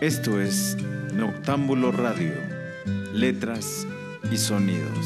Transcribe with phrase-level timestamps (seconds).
[0.00, 0.76] Esto es
[1.14, 2.32] Noctámbulo Radio,
[3.12, 3.88] letras
[4.30, 5.04] y sonidos.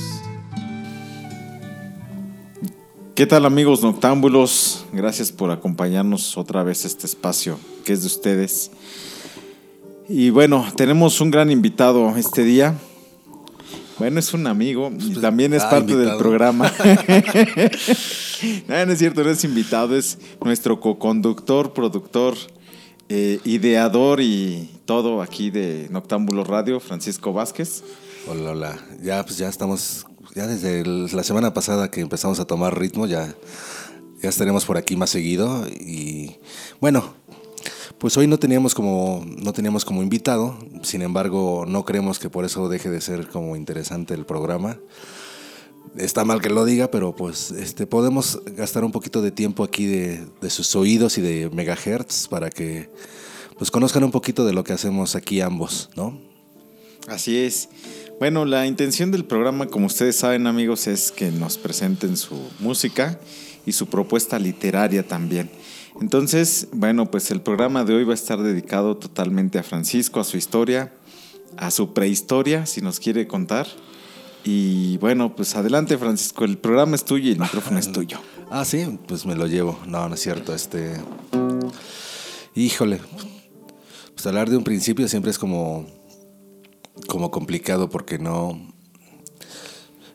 [3.15, 4.85] ¿Qué tal amigos noctámbulos?
[4.93, 8.73] Gracias por acompañarnos otra vez a este espacio que es de ustedes.
[10.07, 12.75] Y bueno, tenemos un gran invitado este día.
[13.99, 16.71] Bueno, es un amigo y Pues, también es ah, parte del programa.
[18.69, 22.37] no, no es cierto, no es invitado, es nuestro co-conductor, productor,
[23.09, 27.83] eh, ideador y todo aquí de Noctámbulo Radio, Francisco Vázquez.
[28.29, 28.79] Hola, hola.
[29.03, 33.07] Ya, pues ya estamos, ya desde el- la semana pasada que empezamos a tomar ritmo,
[33.07, 33.35] ya,
[34.23, 35.67] ya estaremos por aquí más seguido.
[35.69, 36.37] Y
[36.81, 37.15] bueno,
[37.99, 42.45] pues hoy no teníamos como, no teníamos como invitado, sin embargo, no creemos que por
[42.45, 44.79] eso deje de ser como interesante el programa.
[45.97, 49.87] Está mal que lo diga, pero pues este, podemos gastar un poquito de tiempo aquí
[49.87, 52.91] de, de sus oídos y de megahertz para que
[53.59, 56.21] pues conozcan un poquito de lo que hacemos aquí ambos, ¿no?
[57.09, 57.69] Así es.
[58.19, 63.21] Bueno, la intención del programa, como ustedes saben amigos, es que nos presenten su música
[63.65, 65.51] y su propuesta literaria también.
[66.01, 70.25] Entonces, bueno, pues el programa de hoy va a estar dedicado totalmente a Francisco, a
[70.25, 70.93] su historia,
[71.57, 73.67] a su prehistoria, si nos quiere contar.
[74.49, 78.19] Y bueno, pues adelante Francisco, el programa es tuyo y el micrófono es tuyo.
[78.49, 79.77] Ah, sí, pues me lo llevo.
[79.87, 80.55] No, no es cierto.
[80.55, 80.93] Este.
[82.55, 83.01] Híjole.
[84.15, 85.85] Pues hablar de un principio siempre es como.
[87.09, 88.73] como complicado porque no.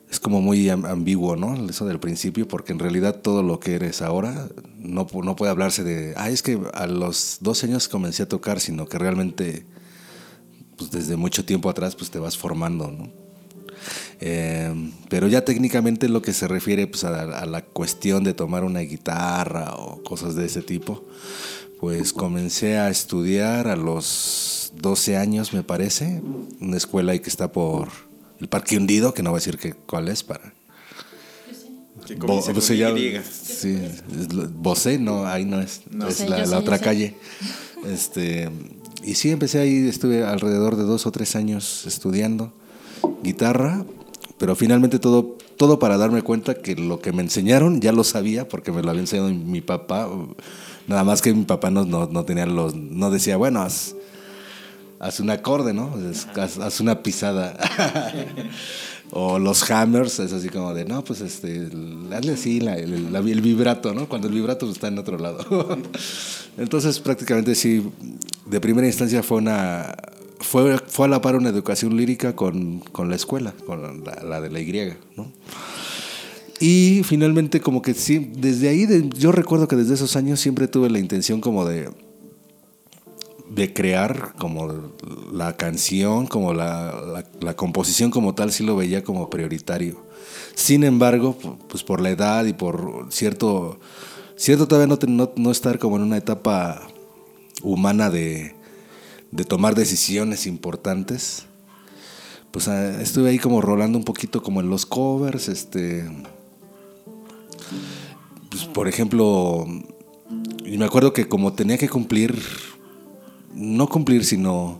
[0.10, 1.70] Es como muy am- ambiguo, ¿no?
[1.70, 5.84] Eso del principio, porque en realidad todo lo que eres ahora no, no puede hablarse
[5.84, 6.14] de.
[6.16, 9.66] Ah, es que a los 12 años comencé a tocar, sino que realmente.
[10.78, 13.21] Pues desde mucho tiempo atrás, pues te vas formando, ¿no?
[14.22, 14.72] Eh,
[15.10, 18.82] pero ya técnicamente lo que se refiere pues, a, a la cuestión de tomar una
[18.82, 21.04] guitarra o cosas de ese tipo,
[21.80, 26.22] pues comencé a estudiar a los 12 años, me parece,
[26.60, 27.90] una escuela ahí que está por
[28.40, 30.54] el Parque Hundido, que no voy a decir que, cuál es para...
[32.06, 33.20] Que Bo- con se llama- Y.
[33.24, 33.78] sí,
[34.56, 36.08] Bosé, no, ahí no es, No.
[36.08, 36.84] es Sí, la, otra sé.
[36.84, 37.16] calle.
[37.88, 38.50] Este,
[39.04, 42.54] y sí, empecé ahí, estuve alrededor de dos o tres años estudiando
[43.24, 43.86] guitarra,
[44.42, 48.48] pero finalmente todo, todo para darme cuenta que lo que me enseñaron ya lo sabía
[48.48, 50.10] porque me lo había enseñado mi papá.
[50.88, 53.94] Nada más que mi papá no, no, no tenía los, no decía, bueno, haz,
[55.00, 55.94] haz un acorde, ¿no?
[56.36, 57.56] Haz, una pisada.
[59.12, 61.68] o los hammers, es así como de, no, pues este,
[62.12, 64.10] hazle así la- el vibrato, ¿no?
[64.10, 65.78] Cuando el vibrato está en otro lado.
[66.58, 67.88] Entonces prácticamente sí,
[68.48, 69.96] de primera instancia fue una,
[70.42, 74.50] fue, fue a la par una educación lírica con, con la escuela, con la, de
[74.50, 75.32] la Y, ¿no?
[76.60, 80.90] Y finalmente como que sí, desde ahí, yo recuerdo que desde esos años siempre tuve
[80.92, 81.90] la intención como de,
[83.50, 84.92] de crear como
[85.34, 90.06] la canción, como la, la- la composición como tal, sí lo veía como prioritario.
[90.54, 93.80] Sin embargo, pu- pues por la edad y por cierto,
[94.36, 96.88] cierto todavía no, no, no estar como en una etapa
[97.64, 98.54] humana de,
[99.32, 101.46] de tomar decisiones importantes,
[102.52, 106.10] pues ah, estuve ahí como rolando un poquito como en los covers, este,
[108.50, 109.66] pues, por ejemplo,
[110.66, 112.42] y me acuerdo que como tenía que cumplir,
[113.54, 114.80] no cumplir, sino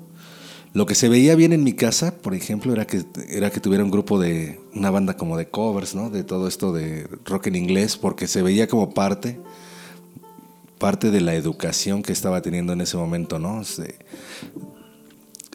[0.74, 3.84] lo que se veía bien en mi casa, por ejemplo, era que, era que tuviera
[3.84, 6.10] un grupo de, una banda como de covers, ¿no?
[6.10, 9.40] De todo esto de rock en inglés, porque se veía como parte,
[10.82, 13.64] parte de la educación que estaba teniendo en ese momento, ¿no?
[13.64, 13.96] Se-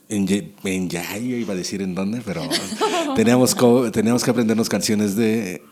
[0.09, 2.43] en, en ya, yo iba a decir en dónde, pero
[3.17, 3.57] teníamos,
[3.93, 5.63] teníamos que aprendernos canciones de,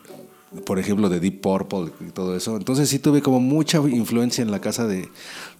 [0.65, 2.57] por ejemplo, de Deep Purple y todo eso.
[2.57, 5.07] Entonces sí tuve como mucha influencia en la casa de,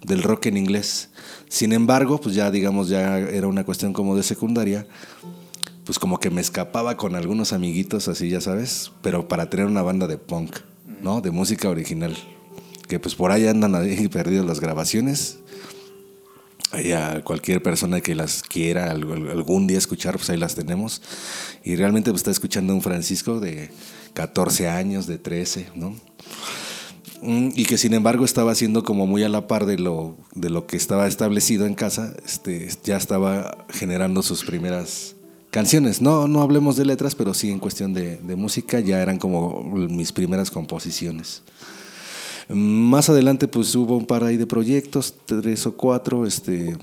[0.05, 1.09] del rock en inglés.
[1.47, 4.85] Sin embargo, pues ya digamos, ya era una cuestión como de secundaria,
[5.85, 9.83] pues como que me escapaba con algunos amiguitos así, ya sabes, pero para tener una
[9.83, 10.57] banda de punk,
[11.01, 11.21] ¿no?
[11.21, 12.13] De música original.
[12.87, 15.37] Que pues por ahí andan ahí perdidas las grabaciones.
[16.71, 20.55] Ahí a cualquier persona que las quiera al- al- algún día escuchar, pues ahí las
[20.55, 21.01] tenemos.
[21.63, 23.69] Y realmente pues, está escuchando a un Francisco de
[24.13, 25.95] 14 años, de 13, ¿no?
[27.21, 30.49] Mm, Y que sin embargo estaba haciendo como muy a la par de lo, de
[30.49, 35.15] lo que estaba establecido en casa, este, ya estaba generando sus primeras
[35.51, 36.01] canciones.
[36.01, 40.11] No, no hablemos de letras, pero sí en cuestión de música ya eran como mis
[40.11, 41.43] primeras composiciones.
[42.49, 46.77] Más adelante pues hubo un par ahí de proyectos, tres o cuatro, este,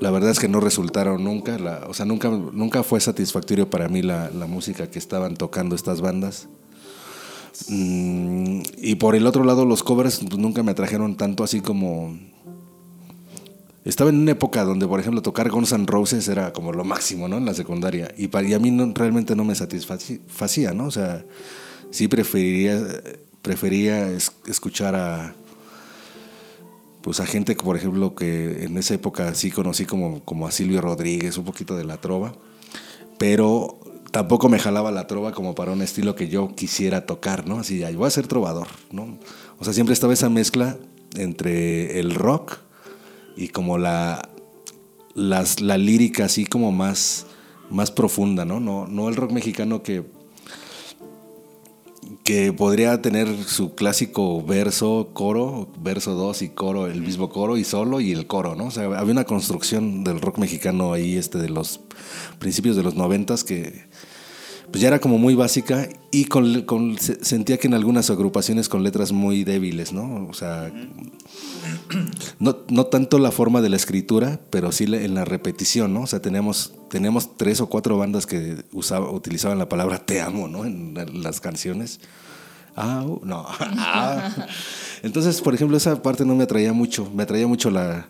[0.00, 4.02] la verdad es que no resultaron nunca, o sea, nunca, nunca fue satisfactorio para mí
[4.02, 6.48] la, la música que estaban tocando estas bandas.
[7.68, 12.18] Mm, y por el otro lado, los covers nunca me atrajeron tanto así como,
[13.84, 17.28] estaba en una época donde, por ejemplo, tocar Guns N' Roses era como lo máximo,
[17.28, 17.38] ¿no?
[17.38, 18.12] En la secundaria.
[18.18, 20.86] Y, para, a mí no, realmente no me satisfacía, ¿no?
[20.86, 21.24] O sea,
[21.90, 22.84] sí preferiría,
[23.46, 24.10] prefería
[24.48, 25.32] escuchar a
[27.00, 30.80] pues a gente, por ejemplo, que en esa época sí conocí como, como a Silvio
[30.80, 32.32] Rodríguez, un poquito de la trova,
[33.18, 33.78] pero
[34.10, 37.60] tampoco me jalaba la trova como para un estilo que yo quisiera tocar, ¿no?
[37.60, 39.16] Así, voy a ser trovador, ¿no?
[39.60, 40.76] O sea, siempre estaba esa mezcla
[41.14, 42.58] entre el rock
[43.36, 44.28] y como la,
[45.14, 47.26] las, la lírica así como más,
[47.70, 48.58] más profunda, ¿no?
[48.58, 48.88] ¿no?
[48.88, 50.15] No el rock mexicano que
[52.26, 57.62] que podría tener su clásico verso, coro, verso 2 y coro, el mismo coro y
[57.62, 58.64] solo y el coro, ¿no?
[58.64, 61.78] O sea, había una construcción del rock mexicano ahí, este, de los
[62.40, 63.84] principios de los noventas que
[64.70, 69.12] pues ya era como muy básica y con, sentía que en algunas agrupaciones con letras
[69.12, 70.26] muy débiles, ¿no?
[70.28, 70.72] O sea,
[72.38, 76.02] no, no tanto la forma de la escritura, pero sí en la repetición, ¿no?
[76.02, 80.48] O sea, teníamos, teníamos tres o cuatro bandas que usaba, utilizaban la palabra te amo,
[80.48, 80.64] ¿no?
[80.64, 82.00] En las canciones.
[82.78, 83.46] Ah, no.
[85.02, 87.10] Entonces, por ejemplo, esa parte no me atraía mucho.
[87.14, 88.06] Me atraía mucho la,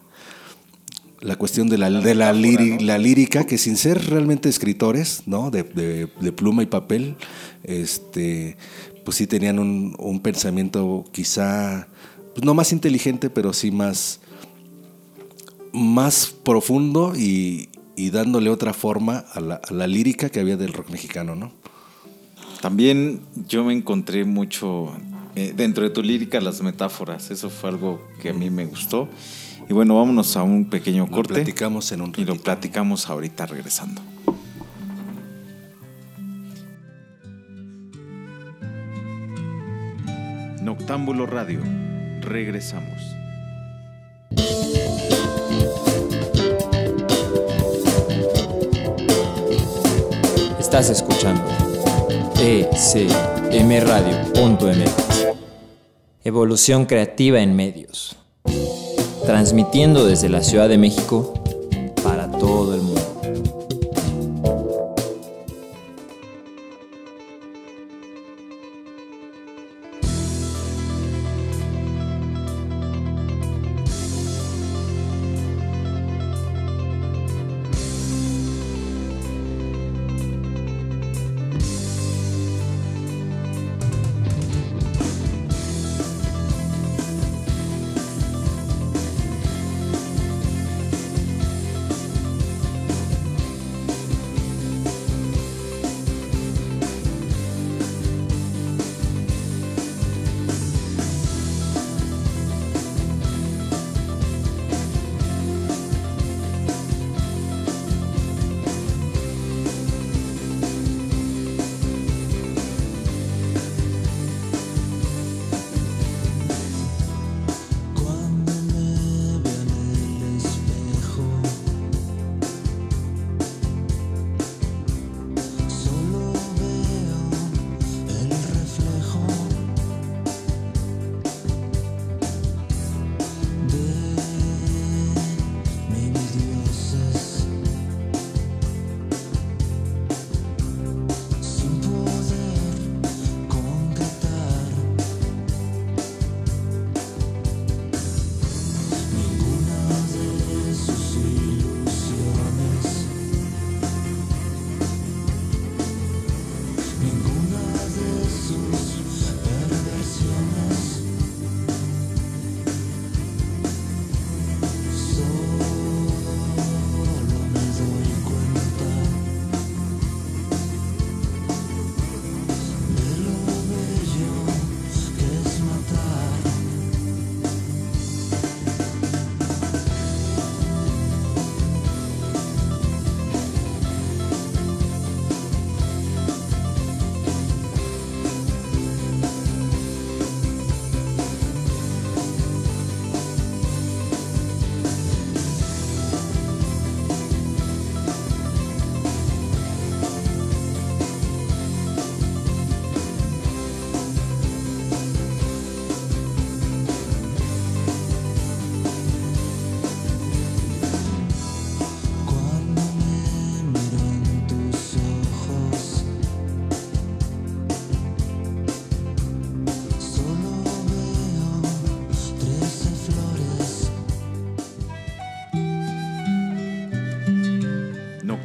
[1.20, 5.50] la cuestión de la, de la, la lírica, que sin ser realmente escritores, ¿no?
[5.50, 7.16] De, de, pluma y papel,
[7.64, 8.56] este,
[9.04, 11.88] pues sí tenían un, un pensamiento quizá
[12.36, 14.20] pues no más inteligente, pero sí más,
[15.72, 17.70] más profundo y,
[18.12, 21.50] dándole otra forma a la, lírica que había del rock mexicano, ¿no?
[22.60, 24.92] También yo me encontré mucho
[25.34, 29.08] eh, dentro de tu lírica las metáforas, eso fue algo que a mí me gustó.
[29.68, 31.32] Y bueno, vámonos a un pequeño corte.
[31.32, 34.00] Lo platicamos en un Y lo platicamos ahorita regresando.
[40.62, 41.60] Noctámbulo Radio
[42.20, 43.00] regresamos.
[50.60, 51.42] Estás escuchando
[53.50, 55.26] ecmradio.mx
[56.24, 58.16] Evolución creativa en medios.
[59.36, 61.34] Transmitiendo desde la Ciudad de México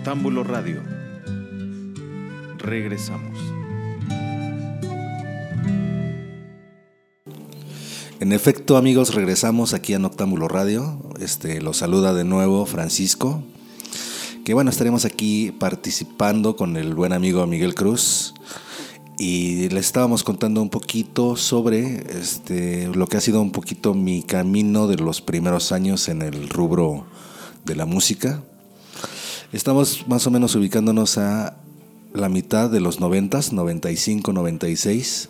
[0.01, 0.81] Noctámbulo Radio.
[2.58, 3.38] Regresamos.
[8.20, 11.00] En efecto, amigos, regresamos aquí a Noctámbulo Radio.
[11.20, 13.43] Este, los saluda de nuevo Francisco.
[14.43, 18.34] Que bueno, estaremos aquí participando con el buen amigo Miguel Cruz.
[19.20, 24.24] Y les estábamos contando un poquito sobre este, lo que ha sido un poquito mi
[24.24, 27.05] camino de los primeros años en el rubro
[27.65, 28.41] de la música.
[29.53, 31.58] Estamos más o menos ubicándonos a
[32.13, 35.27] la mitad de los 90, 95, 96,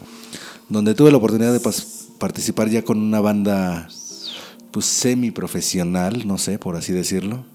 [0.70, 1.72] donde tuve la oportunidad de
[2.20, 3.88] participar ya con una banda
[4.70, 7.46] pues semi profesional, no sé, por así decirlo,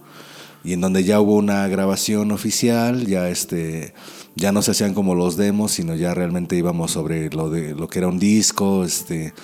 [0.65, 3.95] y en donde ya hubo una grabación oficial, ya este
[4.35, 7.87] ya no se hacían como los demos, sino ya realmente íbamos sobre lo de lo
[7.87, 9.35] que era un disco, este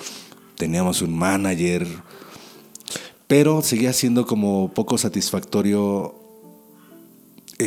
[0.57, 1.87] teníamos un manager,
[3.27, 6.22] pero seguía siendo como poco satisfactorio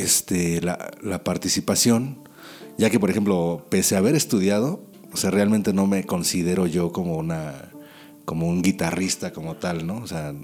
[0.03, 2.19] este, la, la, participación,
[2.79, 6.93] ya que, por ejemplo, pese a haber estudiado, o sea, realmente no me considero yo
[6.93, 7.71] como, una,
[8.25, 9.99] como un guitarrista como tal, ¿no?
[9.99, 10.35] O sea,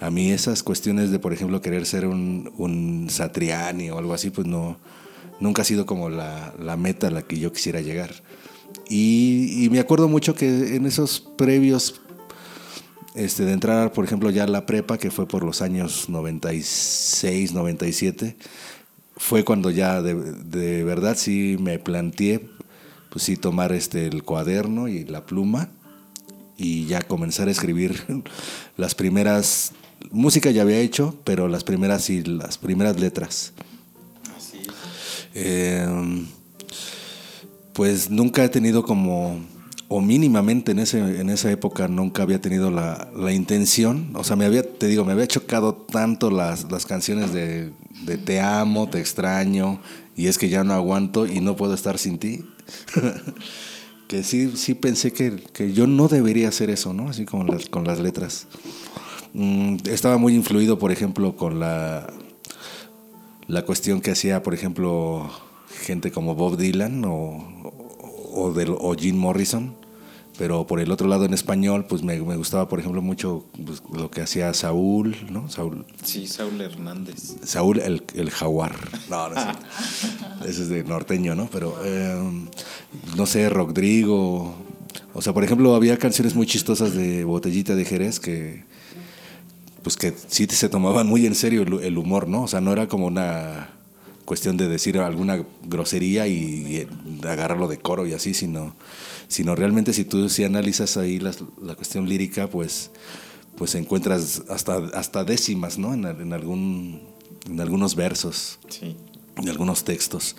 [0.00, 4.30] a mí esas cuestiones de, por ejemplo, querer ser un, un Satriani o algo así,
[4.30, 4.78] pues no,
[5.40, 8.10] nunca ha sido como la, la meta a la que yo quisiera llegar.
[8.88, 12.00] Y, y, me acuerdo mucho que en esos previos
[13.14, 17.52] este, de entrar, por ejemplo, ya a la prepa, que fue por los años 96,
[17.52, 18.36] 97,
[19.22, 22.50] fue cuando ya de, de, verdad sí me planteé,
[23.08, 25.68] pues sí, tomar este, el cuaderno y la pluma
[26.56, 28.02] y ya comenzar a escribir
[28.76, 29.74] las primeras,
[30.10, 33.52] música ya había hecho, pero las primeras y las primeras letras.
[34.36, 34.58] Así.
[35.34, 35.86] Eh,
[37.74, 39.38] pues nunca he tenido como
[39.94, 44.36] o mínimamente en, ese, en esa época nunca había tenido la, la, intención, o sea,
[44.36, 47.72] me había, te digo, me había chocado tanto las, las canciones de,
[48.06, 49.80] de, Te amo, te extraño,
[50.16, 52.42] y es que ya no aguanto y no puedo estar sin ti,
[54.08, 57.10] que sí, sí pensé que, que, yo no debería hacer eso, ¿no?
[57.10, 58.46] Así como las, con las letras.
[59.34, 62.10] Mm, estaba muy influido, por ejemplo, con la,
[63.46, 65.30] la cuestión que hacía, por ejemplo,
[65.82, 67.10] gente como Bob Dylan o,
[68.32, 69.81] o, o Jim Morrison
[70.42, 73.80] pero por el otro lado en español, pues me, me gustaba, por ejemplo, mucho pues,
[73.94, 75.48] lo que hacía Saúl, ¿no?
[75.48, 75.86] Saúl.
[76.02, 77.36] Sí, Saúl Hernández.
[77.44, 78.74] Saúl el, el jaguar.
[79.08, 79.46] No, no sé.
[80.50, 81.48] Ese es de norteño, ¿no?
[81.52, 82.20] Pero, eh,
[83.16, 84.56] no sé, Rodrigo.
[85.14, 88.64] O sea, por ejemplo, había canciones muy chistosas de Botellita de Jerez que,
[89.84, 92.42] pues que sí se tomaban muy en serio el, el humor, ¿no?
[92.42, 93.68] O sea, no era como una
[94.24, 96.88] cuestión de decir alguna grosería y, y
[97.28, 98.74] agarrarlo de coro y así, sino
[99.32, 102.90] sino realmente si tú si analizas ahí la, la cuestión lírica, pues,
[103.56, 105.94] pues encuentras hasta, hasta décimas, ¿no?
[105.94, 107.00] En, en algún,
[107.48, 108.94] en algunos versos, sí.
[109.38, 110.36] en algunos textos.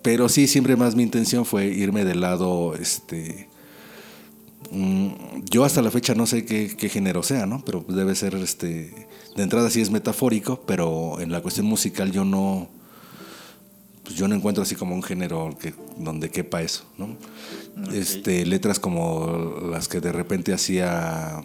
[0.00, 3.50] Pero sí, siempre más mi intención fue irme del lado, este,
[4.70, 7.62] mm, yo hasta la fecha no sé qué, qué, género sea, ¿no?
[7.62, 12.24] Pero debe ser, este, de entrada sí es metafórico, pero en la cuestión musical yo
[12.24, 12.70] no,
[14.10, 17.16] pues yo no encuentro así como un género que, donde quepa eso, ¿no?
[17.92, 21.44] Este, letras como las que de repente hacía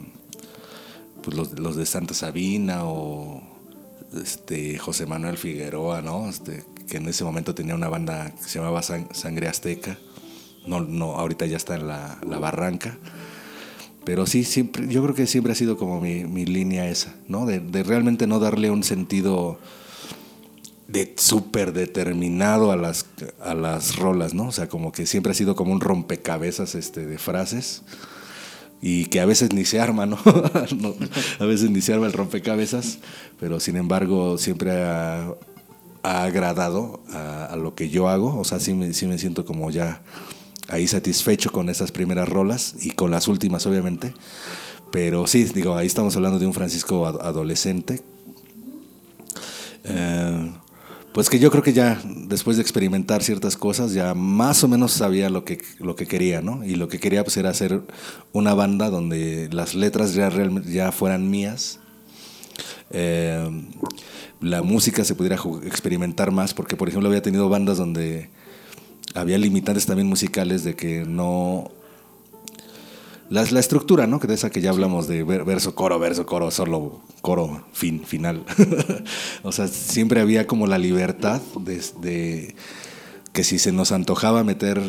[1.22, 3.44] pues los, los, de Santa Sabina o
[4.20, 6.28] este, José Manuel Figueroa, ¿no?
[6.28, 10.00] Este, que en ese momento tenía una banda que se llamaba Sangre Azteca.
[10.66, 12.98] No, no, ahorita ya está en la, la barranca.
[14.06, 17.46] Pero sí, siempre, yo creo que siempre ha sido como mi, mi línea esa, ¿no?
[17.46, 19.60] De, de realmente no darle un sentido
[20.88, 23.06] de súper determinado a las,
[23.42, 24.48] a las rolas, ¿no?
[24.48, 27.84] O sea, como que siempre ha sido como un rompecabezas este, de frases
[28.82, 30.18] y que a veces ni se arma, ¿no?
[31.40, 33.00] a veces ni se arma el rompecabezas,
[33.40, 35.34] pero sin embargo siempre ha,
[36.04, 39.72] ha agradado a, lo que yo hago, o sea, sí me, sí me siento como
[39.72, 40.04] ya
[40.68, 44.14] ahí satisfecho con esas primeras rolas y con las últimas, obviamente.
[44.92, 48.02] Pero sí, digo, ahí estamos hablando de un Francisco adolescente.
[49.84, 50.52] Eh,
[51.16, 54.92] pues que yo creo que ya después de experimentar ciertas cosas ya más o menos
[54.92, 56.66] sabía lo que, lo que quería, ¿no?
[56.66, 57.84] Y lo que quería pues era hacer
[58.34, 60.30] una banda donde las letras ya,
[60.66, 61.80] ya fueran mías,
[62.92, 63.50] eh,
[64.42, 68.30] la música se pudiera experimentar más, porque por ejemplo había tenido bandas donde
[69.14, 71.72] había limitantes también musicales de que no
[73.30, 74.20] la, la, estructura, ¿no?
[74.20, 78.46] Que de esa que ya hablamos de verso, coro, verso, coro, solo coro, fin, final.
[79.44, 82.56] o sea, siempre había como la libertad de, de,
[83.34, 84.82] que si se nos antojaba meter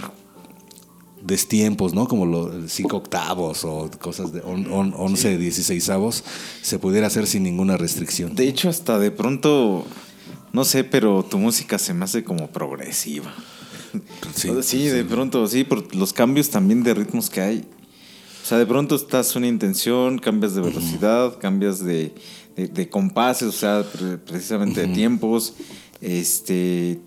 [1.22, 2.06] destiempos, ¿no?
[2.08, 5.36] Como los cinco octavos o cosas de on, on, once, sí.
[5.36, 6.24] dieciséisavos,
[6.62, 8.34] se pudiera hacer sin ninguna restricción.
[8.34, 9.84] De hecho, hasta de pronto
[10.56, 13.30] no sé, pero tu música se me hace como progresiva.
[14.34, 17.64] Sí, sí, de pronto, sí, por los cambios también de ritmos que hay.
[18.46, 22.14] O sea, de pronto estás una intención, cambias de velocidad, cambias de,
[22.54, 23.84] de, compases, o sea,
[24.24, 25.54] precisamente de tiempos.
[26.00, 27.00] Este,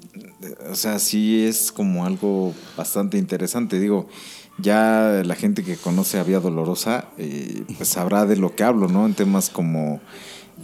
[0.70, 3.80] o sea, sí es como algo bastante interesante.
[3.80, 4.10] Digo,
[4.58, 8.90] ya la gente que conoce a Vía Dolorosa, eh, pues sabrá de lo que hablo,
[8.90, 9.06] ¿no?
[9.06, 10.02] En temas como,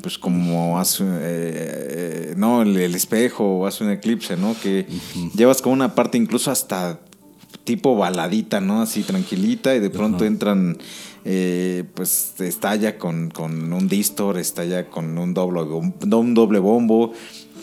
[0.01, 4.53] pues como hace, eh, eh, no, el, espejo o hace un eclipse, ¿no?
[4.62, 4.86] Que
[5.36, 7.00] llevas como una parte incluso hasta
[7.63, 8.81] tipo baladita, ¿no?
[8.81, 10.77] Así tranquilita y de pronto entran,
[11.24, 17.13] pues estalla con, con un distor, estalla con un doble, un doble bombo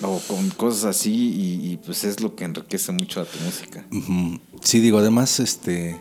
[0.03, 3.87] o con cosas así y, pues es lo que enriquece mucho a tu música.
[4.63, 6.01] Sí, digo, además, este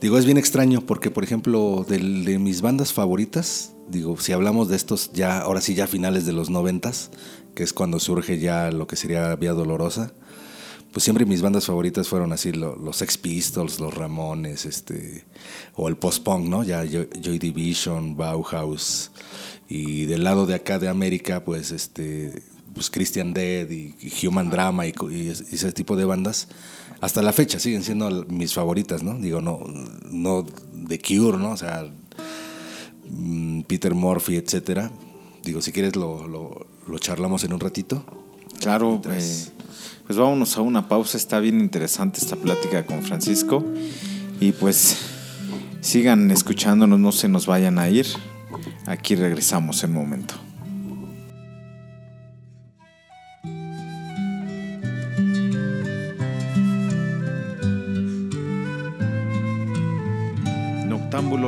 [0.00, 1.98] Digo, es bien extraño porque, por ejemplo, de,
[2.38, 6.48] mis bandas favoritas, digo, si hablamos de estos ya, ahora sí ya finales de los
[6.48, 7.10] noventas,
[7.54, 10.14] que es cuando surge ya lo que sería Vía Dolorosa,
[10.92, 15.24] pues siempre mis bandas favoritas fueron así los Sex Pistols, los Ramones, este,
[15.74, 16.64] o el post-punk, ¿no?
[16.64, 19.10] Ya Joy Division, Bauhaus,
[19.68, 22.42] y del lado de acá de América, pues este,
[22.74, 23.94] pues Christian Dead y,
[24.26, 24.92] Human Drama y
[25.28, 26.48] ese tipo de bandas
[27.00, 29.14] hasta la fecha siguen siendo mis favoritas, ¿no?
[29.14, 29.60] Digo, no,
[30.10, 30.44] no
[30.88, 31.52] The Cure, ¿no?
[31.52, 31.90] O sea,
[33.08, 34.90] mm, Peter Murphy, etcétera.
[35.42, 38.04] Digo, si quieres lo, lo, charlamos en un ratito.
[38.60, 39.46] Claro, eh,
[40.10, 41.16] pues vámonos a una pausa.
[41.16, 43.64] Está bien interesante esta plática con Francisco.
[44.40, 44.96] Y pues
[45.80, 48.06] sigan escuchándonos, no se nos vayan a ir.
[48.86, 50.34] Aquí regresamos en un momento.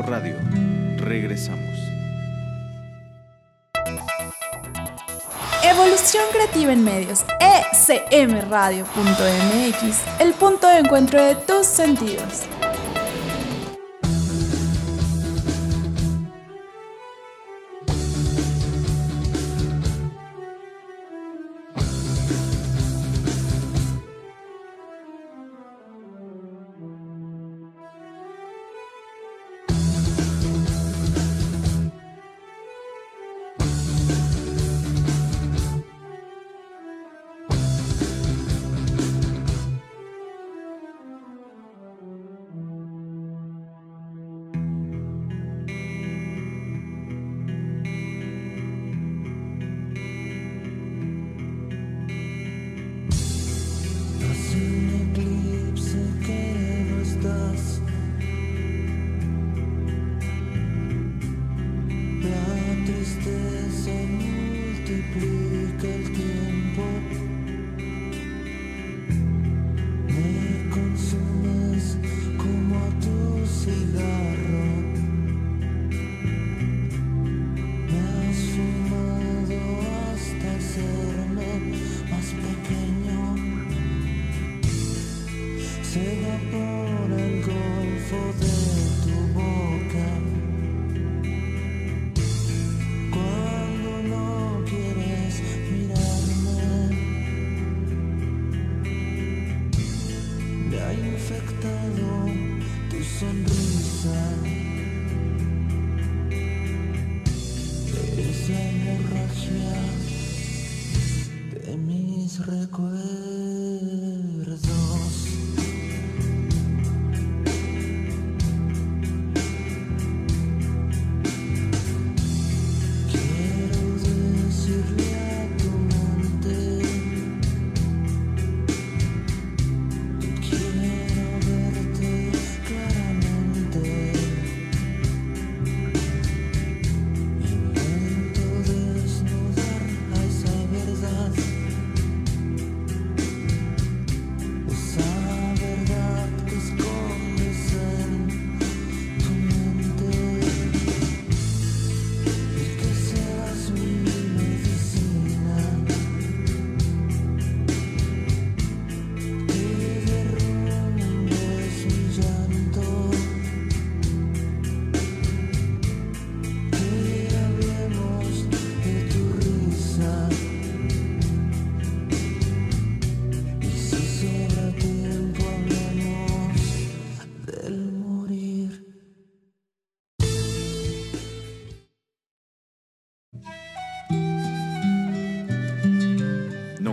[0.02, 0.36] Radio.
[0.98, 1.91] Regresamos.
[5.64, 7.24] Evolución Creativa en Medios,
[8.10, 8.90] ecmradio.mx,
[10.18, 12.42] el punto de encuentro de tus sentidos.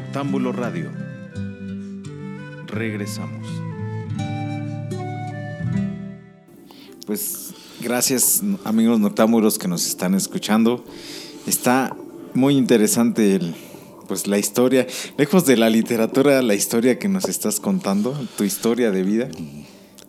[0.10, 0.90] Noctámbulo Radio.
[2.66, 3.48] Regresamos.
[7.06, 10.84] Pues gracias amigos noctámbulos que nos están escuchando.
[11.46, 11.96] Está
[12.34, 13.56] muy interesante el,
[14.08, 18.90] pues la historia, lejos de la literatura, la historia que nos estás contando, tu historia
[18.90, 19.30] de vida.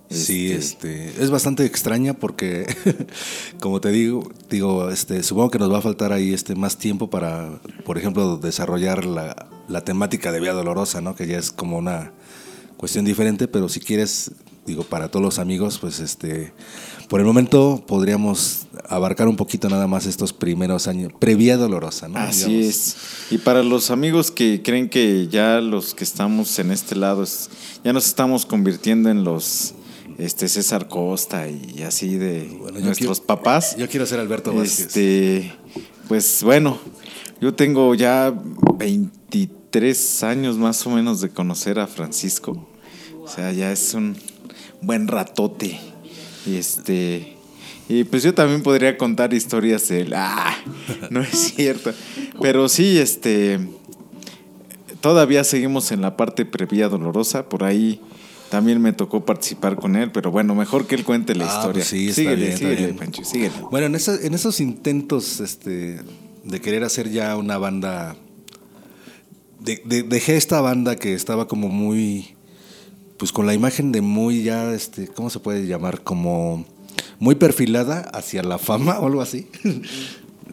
[0.09, 2.75] Sí, este, es bastante extraña porque,
[3.61, 7.11] como te digo, digo, este, supongo que nos va a faltar ahí este más tiempo
[7.11, 11.15] para, por ejemplo, desarrollar la, la temática de Vía Dolorosa, ¿no?
[11.15, 12.13] Que ya es como una
[12.77, 14.33] cuestión diferente, pero si quieres,
[14.67, 16.53] digo, para todos los amigos, pues este,
[17.09, 22.19] por el momento podríamos abarcar un poquito nada más estos primeros años, previa dolorosa, ¿no?
[22.19, 22.97] Así es.
[23.31, 27.25] Y para los amigos que creen que ya los que estamos en este lado,
[27.85, 29.75] ya nos estamos convirtiendo en los
[30.19, 32.51] este César Costa y así de
[32.83, 33.77] nuestros papás.
[33.77, 34.87] Yo quiero ser Alberto Vázquez.
[34.87, 35.53] Este,
[36.09, 36.79] pues bueno,
[37.41, 38.35] yo tengo ya
[38.77, 39.60] 23
[40.23, 42.67] años más o menos de conocer a Francisco.
[43.23, 44.17] O sea, ya es un
[44.83, 45.79] buen ratote.
[46.47, 47.37] Y este
[47.89, 50.13] y pues yo también podría contar historias de él.
[50.15, 50.57] Ah,
[51.11, 51.93] no es cierto.
[52.41, 53.59] Pero sí, este
[55.01, 58.01] todavía seguimos en la parte previa dolorosa, por ahí
[58.51, 61.73] también me tocó participar con él, pero bueno, mejor que él cuente la Ah, historia.
[61.83, 62.97] pues sí, está síguele, bien, está síguele, bien.
[62.97, 63.53] Pancho, síguele.
[63.71, 66.01] Bueno, en, esa- en esos intentos este,
[66.45, 68.17] de querer hacer ya una banda,
[69.61, 72.35] de- de- dejé esta banda que estaba como muy,
[73.19, 76.03] pues con la imagen de muy ya, este, ¿cómo se puede llamar?
[76.03, 76.65] Como
[77.19, 79.49] muy perfilada hacia la fama o algo así.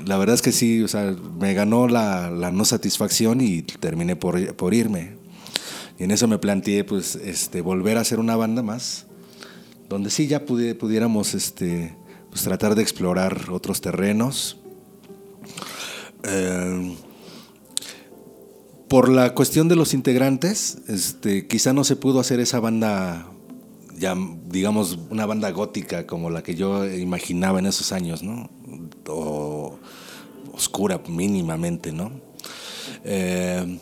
[0.05, 4.15] La verdad es que sí, o sea, me ganó la, la no satisfacción y terminé
[4.15, 5.15] por, por irme.
[5.97, 9.05] Y en eso me planteé, pues, este, volver a hacer una banda más
[9.89, 11.95] donde sí ya pudi- pudiéramos este,
[12.29, 14.57] pues, tratar de explorar otros terrenos.
[16.23, 16.95] Eh,
[18.97, 23.27] por la cuestión de los integrantes, este, quizá no se pudo hacer esa banda,
[23.95, 24.15] ya
[24.49, 28.49] digamos, una banda gótica como la que yo imaginaba en esos años, ¿no?
[29.07, 29.77] O
[30.51, 32.09] oscura mínimamente, ¿no?
[33.03, 33.77] Eh,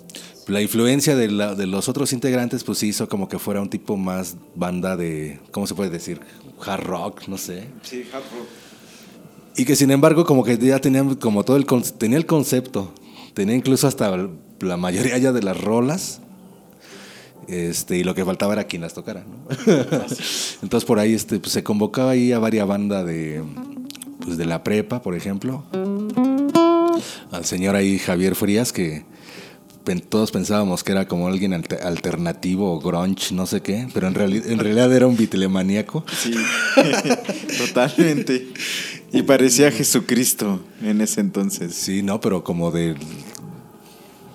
[0.48, 3.96] la influencia de, la- de los otros integrantes pues hizo como que fuera un tipo
[3.96, 6.20] más banda de, ¿cómo se puede decir?
[6.66, 7.70] Hard rock, no sé.
[7.84, 8.04] Sí,
[9.56, 11.66] Y que sin embargo como que ya tenían como todo el,
[11.98, 12.94] tenía el concepto,
[13.34, 14.14] tenía incluso hasta
[14.62, 16.22] la mayoría ya de las rolas.
[17.48, 19.56] Este, y lo que faltaba era quien las tocara, ¿no?
[20.64, 23.44] Entonces por ahí este, pues, se convocaba ahí a varias bandas de,
[24.22, 25.64] pues, de la prepa, por ejemplo.
[27.32, 29.04] Al señor ahí Javier Frías, que
[30.10, 34.16] todos pensábamos que era como alguien alte- alternativo o grunge, no sé qué, pero en,
[34.16, 36.04] reali- en realidad era un beatlemaníaco.
[36.18, 36.34] Sí,
[37.60, 38.48] totalmente.
[39.14, 41.76] Y parecía Jesucristo en ese entonces.
[41.76, 42.96] Sí, no, pero como de.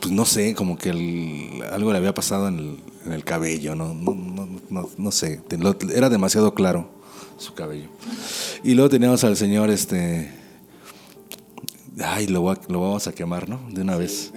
[0.00, 3.74] Pues no sé, como que el- algo le había pasado en el, en el cabello,
[3.74, 3.92] ¿no?
[3.94, 5.40] No, no, no, no sé.
[5.94, 6.90] era demasiado claro
[7.38, 7.88] su cabello.
[8.64, 10.30] Y luego teníamos al señor, este.
[12.02, 13.60] Ay, lo, lo vamos a quemar, ¿no?
[13.70, 14.32] De una vez.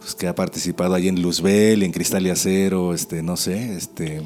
[0.00, 4.22] Pues que ha participado ahí en Luzbel, en Cristal y Acero, este, no sé, este.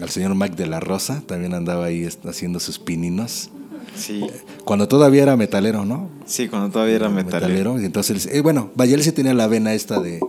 [0.00, 3.50] Al señor Mac de la Rosa también andaba ahí est- haciendo sus pininos.
[3.96, 4.24] Sí,
[4.64, 6.08] Cuando todavía era metalero, ¿no?
[6.26, 7.80] sí, cuando todavía era metalero.
[7.80, 10.20] Y entonces, eh, bueno, vaya, él sí tenía la vena esta de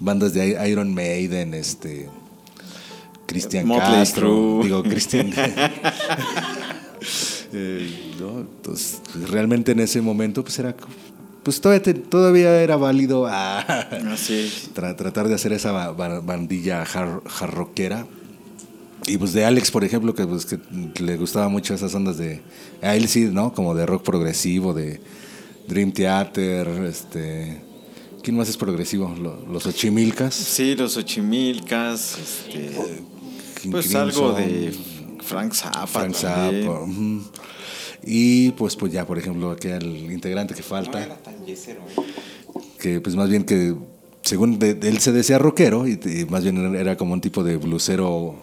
[0.00, 2.08] bandas de Iron Maiden, este.
[3.26, 5.32] Christian Motley Castro, digo, Christian.
[7.52, 8.40] Eh, ¿no?
[8.40, 10.74] Entonces, realmente en ese momento, pues era.
[11.42, 13.58] Pues todavía, te- todavía era válido ah,
[14.12, 14.52] Así.
[14.74, 18.06] tra- tratar de hacer esa ba- ba- bandilla jar- jarroquera.
[19.06, 20.58] Y pues de Alex, por ejemplo, que, pues, que
[21.02, 22.42] le gustaba mucho esas ondas de.
[22.82, 23.52] A él sí, ¿no?
[23.52, 25.00] Como de rock progresivo, de
[25.68, 27.62] Dream Theater, este.
[28.22, 29.14] ¿Quién más es progresivo?
[29.18, 30.34] Lo- Los Ochimilcas.
[30.34, 32.70] Sí, los Ochimilcas, este,
[33.62, 34.74] King pues Crimson, algo de
[35.22, 35.86] Frank Zappa.
[35.86, 36.64] Frank también.
[36.66, 36.86] Zappa.
[38.04, 41.18] Y pues, pues ya, por ejemplo, aquí el integrante que falta.
[42.78, 43.74] que pues más bien que
[44.22, 47.42] según de- de él se decía rockero y, y más bien era como un tipo
[47.44, 48.36] de blusero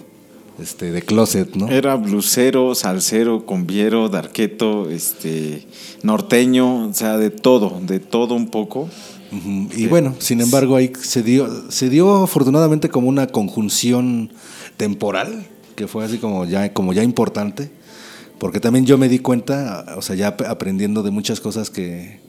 [0.60, 1.70] este de closet, ¿no?
[1.70, 5.68] Era blusero, salsero, conviero, darqueto, este,
[6.04, 8.90] norteño, o sea, de todo, de todo un poco.
[9.76, 14.32] Y bueno, sin embargo ahí se dio se dio afortunadamente como una conjunción
[14.78, 17.70] temporal que fue así como ya como ya importante,
[18.40, 22.20] porque también yo me di cuenta, o sea, ya ap- aprendiendo de muchas cosas que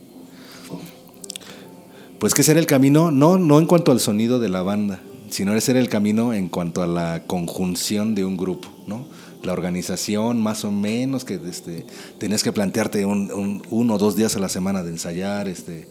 [2.19, 5.01] pues que ese era el camino, no no en cuanto al sonido de la banda,
[5.31, 9.07] sino ese era el camino en cuanto a la conjunción de un grupo, ¿no?
[9.43, 11.87] La organización, más o menos, que este,
[12.19, 15.89] tenías que plantearte un, un- uno o dos días a la semana de ensayar, este,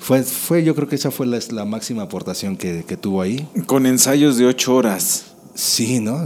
[0.00, 3.46] Fue, fue, yo creo que esa fue la, la máxima aportación que, que tuvo ahí.
[3.66, 5.26] Con ensayos de ocho horas.
[5.54, 6.24] Sí, ¿no?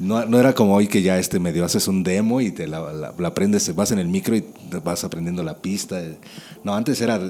[0.00, 2.92] No, no era como hoy que ya este medio haces un demo y te la,
[2.92, 4.44] la- la aprendes, vas en el micro y
[4.84, 6.00] vas aprendiendo la pista.
[6.62, 7.20] No, antes era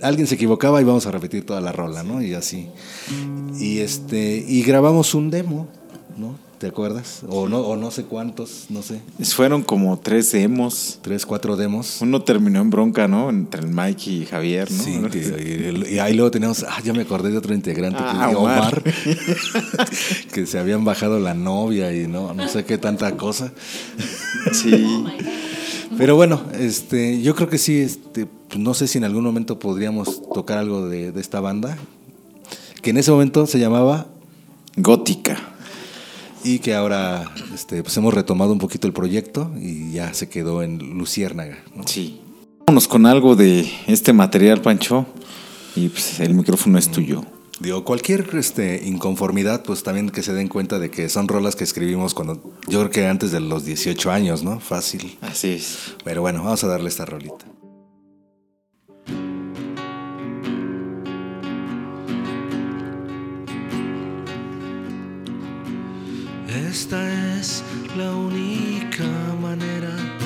[0.00, 2.22] alguien se equivocaba y vamos a repetir toda la rola, ¿no?
[2.22, 2.68] Y así.
[3.58, 5.66] Y este y grabamos un demo,
[6.16, 6.36] ¿no?
[6.58, 7.20] ¿Te acuerdas?
[7.28, 10.98] O no o no sé cuántos, no sé, Fueron como tres demos.
[11.02, 11.98] tres, cuatro demos.
[12.00, 13.30] Uno terminó en bronca, ¿no?
[13.30, 14.82] Entre el Mike y Javier, ¿no?
[14.82, 18.26] Sí, que- y, y ahí luego teníamos, ah, ya me acordé de otro integrante, Ah,
[18.30, 18.58] que, Omar.
[18.58, 18.82] Omar,
[20.32, 23.52] que se habían bajado la novia y no, no sé qué tanta cosa.
[24.52, 25.04] Sí.
[25.96, 29.58] Pero bueno, este, yo creo que sí, este, pues no sé si en algún momento
[29.58, 31.76] podríamos tocar algo de, de esta banda,
[32.82, 34.06] que en ese momento se llamaba
[34.76, 35.38] Gótica.
[36.44, 40.62] y que ahora este, pues hemos retomado un poquito el proyecto y ya se quedó
[40.62, 41.58] en Luciérnaga.
[41.74, 41.86] ¿no?
[41.86, 42.20] Sí.
[42.66, 45.06] Vámonos con algo de este material, Pancho.
[45.74, 47.24] Y pues el micrófono es tuyo.
[47.60, 51.64] Digo, cualquier este, inconformidad, pues también que se den cuenta de que son rolas que
[51.64, 54.60] escribimos cuando, yo creo que antes de los 18 años, ¿no?
[54.60, 55.18] Fácil.
[55.20, 55.96] Así es.
[56.04, 57.44] Pero bueno, vamos a darle esta rolita.
[66.70, 67.64] Esta es
[67.96, 69.04] la única
[69.42, 70.17] manera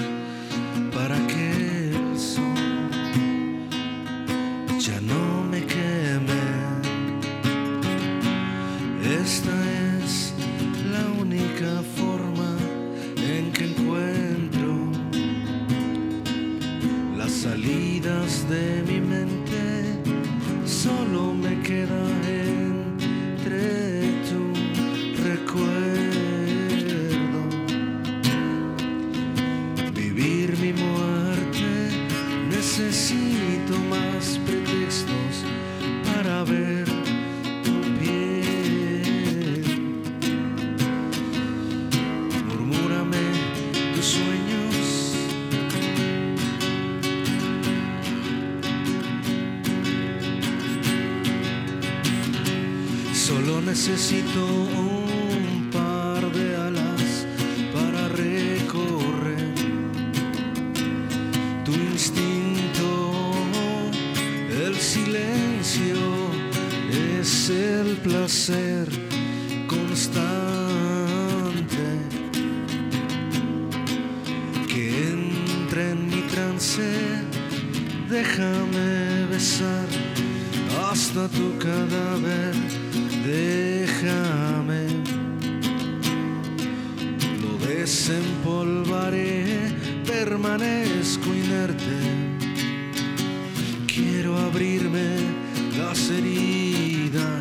[9.23, 9.62] Esta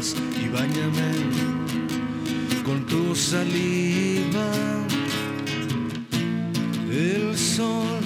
[0.04, 1.12] y bañame
[2.64, 4.52] con tu saliva.
[6.92, 8.00] El sol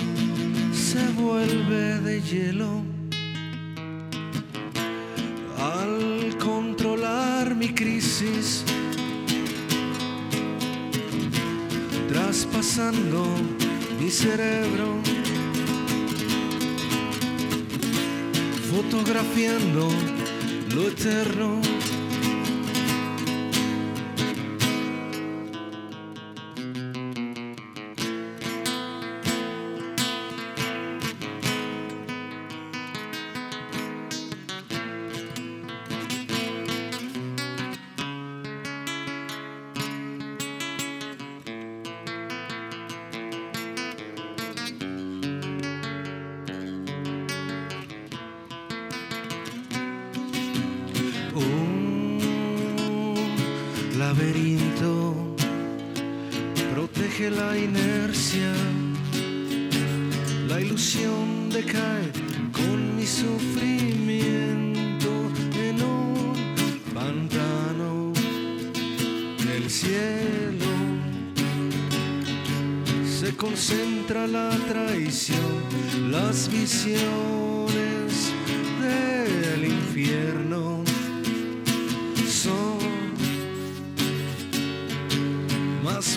[0.74, 2.84] se vuelve de hielo
[5.58, 8.66] al controlar mi crisis,
[12.10, 13.26] traspasando
[14.02, 15.00] mi cerebro,
[18.70, 19.88] fotografiando
[20.74, 21.75] lo eterno.
[54.18, 55.36] Laberinto
[56.74, 58.54] protege la inercia,
[60.48, 62.14] la ilusión decae
[62.52, 65.10] con mi sufrimiento
[65.58, 66.34] en un
[66.94, 68.14] pantano
[69.46, 70.66] del cielo.
[73.20, 75.64] Se concentra la traición,
[76.12, 78.32] las visiones
[78.82, 80.55] del infierno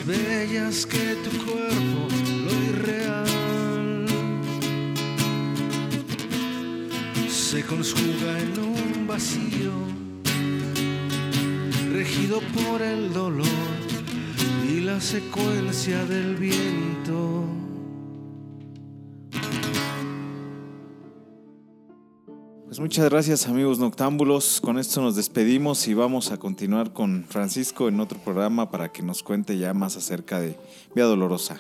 [0.09, 2.09] bellas que tu cuerpo,
[2.45, 4.07] lo irreal.
[7.29, 9.73] Se conjuga en un vacío,
[11.93, 13.77] regido por el dolor
[14.67, 17.28] y la secuencia del viento.
[22.69, 24.61] Pues muchas gracias amigos noctámbulos.
[24.61, 29.03] Con esto nos despedimos y vamos a continuar con Francisco en otro programa para que
[29.03, 30.55] nos cuente ya más acerca de
[30.95, 31.57] Vía Dolorosa.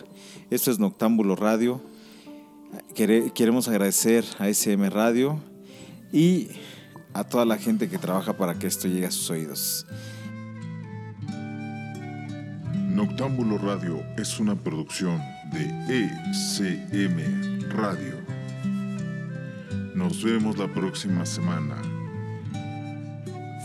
[0.50, 1.80] Esto es Noctámbulo Radio.
[2.94, 5.40] Queremos agradecer a SM Radio
[6.12, 6.48] y
[7.14, 9.86] a toda la gente que trabaja para que esto llegue a sus oídos.
[12.90, 18.17] Noctámbulo Radio es una producción de ECM Radio.
[19.98, 21.74] Nos vemos la próxima semana.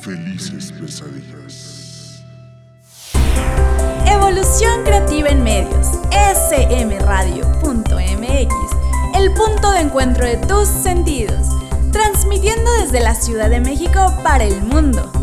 [0.01, 2.23] Felices pesadillas.
[4.07, 5.89] Evolución creativa en medios.
[6.49, 7.75] smradio.mx.
[9.13, 11.49] El punto de encuentro de tus sentidos.
[11.91, 15.22] Transmitiendo desde la Ciudad de México para el mundo.